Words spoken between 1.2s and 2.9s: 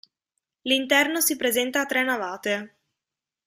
si presenta a tre navate.